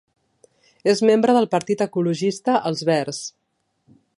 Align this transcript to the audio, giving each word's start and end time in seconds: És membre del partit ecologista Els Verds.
És 0.93 1.01
membre 1.09 1.35
del 1.37 1.47
partit 1.51 1.83
ecologista 1.87 2.59
Els 2.71 2.85
Verds. 2.91 3.21